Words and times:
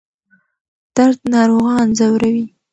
درد 0.95 1.19
ناروغان 1.33 1.87
ځوروي. 1.97 2.45